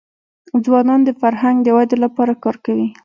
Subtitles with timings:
[0.65, 2.87] ځوانان د فرهنګ د ودي لپاره کار کوي.